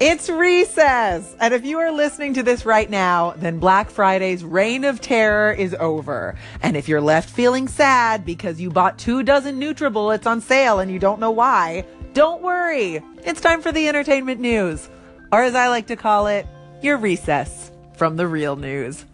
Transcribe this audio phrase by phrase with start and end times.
[0.00, 1.36] It's recess!
[1.40, 5.52] And if you are listening to this right now, then Black Friday's reign of terror
[5.52, 6.38] is over.
[6.62, 10.90] And if you're left feeling sad because you bought two dozen NutriBullets on sale and
[10.90, 11.84] you don't know why,
[12.14, 13.02] don't worry.
[13.26, 14.88] It's time for the entertainment news.
[15.32, 16.46] Or as I like to call it,
[16.80, 19.04] your recess from the real news.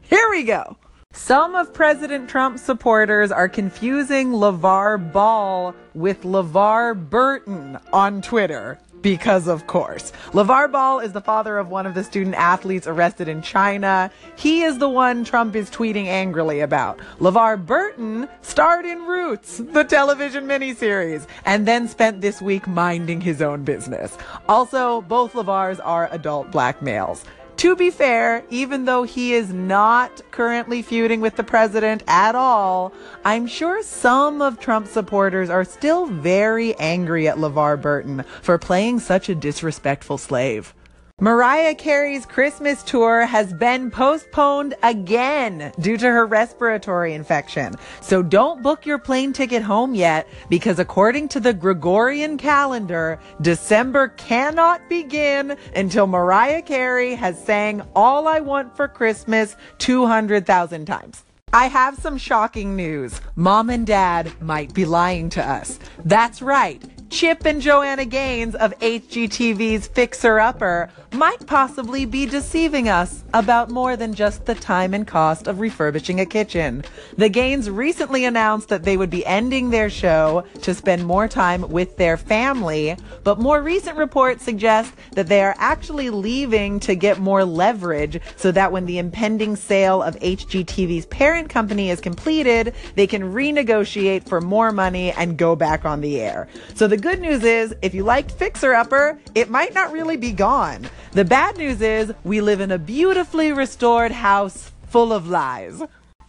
[0.00, 0.78] Here we go.
[1.12, 8.78] Some of President Trump's supporters are confusing LaVar Ball with LeVar Burton on Twitter.
[9.02, 10.12] Because of course.
[10.28, 14.10] LaVar Ball is the father of one of the student athletes arrested in China.
[14.36, 17.00] He is the one Trump is tweeting angrily about.
[17.18, 23.42] LeVar Burton starred in Roots, the television miniseries, and then spent this week minding his
[23.42, 24.16] own business.
[24.48, 27.24] Also, both LeVars are adult black males.
[27.62, 32.92] To be fair, even though he is not currently feuding with the president at all,
[33.24, 38.98] I'm sure some of Trump's supporters are still very angry at LeVar Burton for playing
[38.98, 40.74] such a disrespectful slave.
[41.22, 47.76] Mariah Carey's Christmas tour has been postponed again due to her respiratory infection.
[48.00, 54.08] So don't book your plane ticket home yet because according to the Gregorian calendar, December
[54.08, 61.22] cannot begin until Mariah Carey has sang All I Want for Christmas 200,000 times.
[61.52, 63.20] I have some shocking news.
[63.36, 65.78] Mom and dad might be lying to us.
[66.04, 66.82] That's right.
[67.12, 73.98] Chip and Joanna Gaines of HGTV's Fixer Upper might possibly be deceiving us about more
[73.98, 76.82] than just the time and cost of refurbishing a kitchen.
[77.18, 81.68] The Gaines recently announced that they would be ending their show to spend more time
[81.68, 87.18] with their family, but more recent reports suggest that they are actually leaving to get
[87.18, 93.06] more leverage so that when the impending sale of HGTV's parent company is completed, they
[93.06, 96.48] can renegotiate for more money and go back on the air.
[96.74, 100.30] So the good news is, if you liked Fixer Upper, it might not really be
[100.30, 100.88] gone.
[101.10, 105.82] The bad news is, we live in a beautifully restored house full of lies.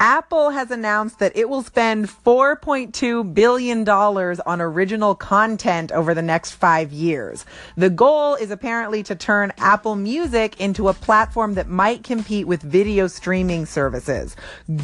[0.00, 6.52] Apple has announced that it will spend $4.2 billion on original content over the next
[6.52, 7.44] five years.
[7.76, 12.62] The goal is apparently to turn Apple Music into a platform that might compete with
[12.62, 14.36] video streaming services.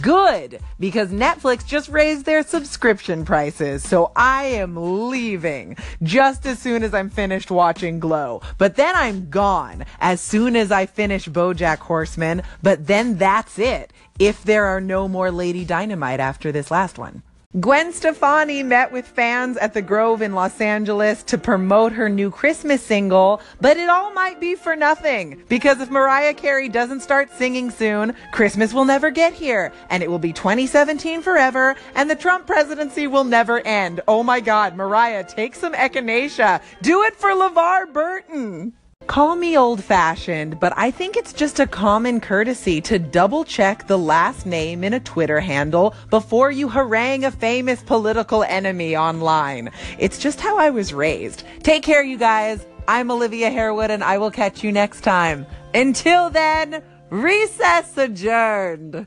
[0.00, 6.82] Good, because Netflix just raised their subscription prices, so I am leaving just as soon
[6.82, 8.40] as I'm finished watching Glow.
[8.56, 13.92] But then I'm gone as soon as I finish Bojack Horseman, but then that's it
[14.18, 17.22] if there are no more Lady Dynamite after this last one.
[17.60, 22.30] Gwen Stefani met with fans at the Grove in Los Angeles to promote her new
[22.30, 27.30] Christmas single, but it all might be for nothing because if Mariah Carey doesn't start
[27.30, 32.16] singing soon, Christmas will never get here and it will be 2017 forever and the
[32.16, 34.00] Trump presidency will never end.
[34.08, 36.62] Oh my god, Mariah, take some echinacea.
[36.80, 38.72] Do it for LeVar Burton.
[39.06, 43.86] Call me old fashioned, but I think it's just a common courtesy to double check
[43.86, 49.70] the last name in a Twitter handle before you harangue a famous political enemy online.
[49.98, 51.44] It's just how I was raised.
[51.62, 52.64] Take care, you guys.
[52.88, 55.46] I'm Olivia Harewood, and I will catch you next time.
[55.74, 59.06] Until then, recess adjourned.